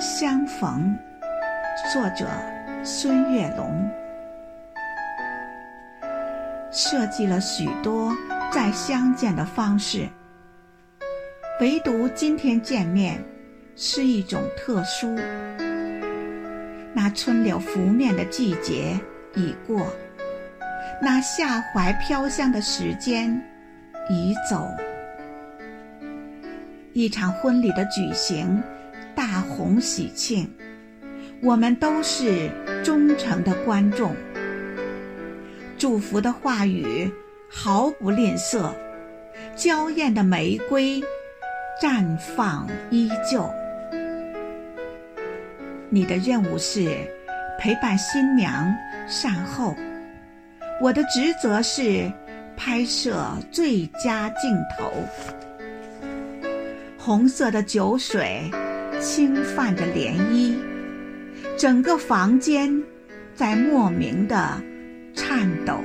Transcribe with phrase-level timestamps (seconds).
[0.00, 0.96] 相逢，
[1.92, 2.26] 作者
[2.82, 3.86] 孙月龙。
[6.72, 8.10] 设计了许多
[8.50, 10.08] 再相见的方式，
[11.60, 13.22] 唯独今天见面
[13.76, 15.14] 是一种特殊。
[16.94, 18.98] 那春柳拂面的季节
[19.34, 19.86] 已过，
[21.02, 23.38] 那夏槐飘香的时间
[24.08, 24.66] 已走。
[26.94, 28.62] 一场婚礼的举行，
[29.60, 30.50] 同喜庆，
[31.42, 32.48] 我们都是
[32.82, 34.16] 忠诚的观众。
[35.76, 37.12] 祝福的话语
[37.46, 38.72] 毫不吝啬，
[39.54, 41.02] 娇艳的玫瑰
[41.78, 43.52] 绽放依旧。
[45.90, 46.96] 你的任务是
[47.58, 48.74] 陪伴新娘
[49.06, 49.76] 善后，
[50.80, 52.10] 我的职责是
[52.56, 54.90] 拍摄最佳镜头。
[56.96, 58.50] 红色的酒水
[59.00, 60.54] 轻泛着涟漪，
[61.56, 62.82] 整个房间
[63.34, 64.60] 在莫名的
[65.14, 65.80] 颤抖。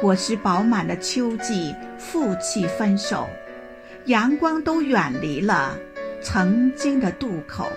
[0.00, 3.28] 果实饱满的秋季负气分手，
[4.04, 5.76] 阳光都远离了
[6.20, 7.68] 曾经的渡口，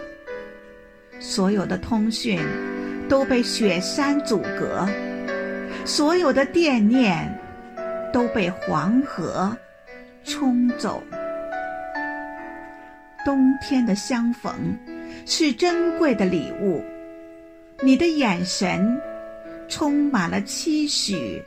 [1.20, 2.39] 所有的通讯
[3.09, 4.88] 都被雪山阻隔，
[5.86, 7.36] 所有的惦念
[8.14, 9.58] 都被黄河。
[10.23, 11.03] 冲走。
[13.26, 14.54] 冬天的相逢
[15.26, 16.84] 是珍贵的礼物，
[17.82, 19.02] 你的眼神
[19.67, 21.44] 充满了期许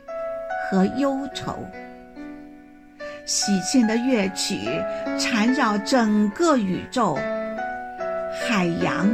[0.69, 1.65] 和忧愁。
[3.25, 4.57] 喜庆的乐曲
[5.17, 7.17] 缠绕整个宇宙，
[8.45, 9.09] 海洋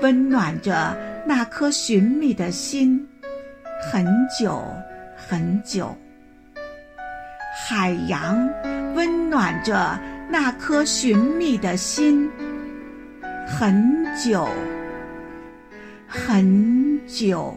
[0.00, 3.06] 温暖着那颗寻觅的心，
[3.92, 4.04] 很
[4.36, 4.60] 久
[5.16, 5.96] 很久。
[7.68, 8.50] 海洋。
[8.94, 9.98] 温暖着
[10.32, 12.30] 那颗寻觅的心，
[13.46, 14.48] 很久，
[16.08, 17.54] 很久。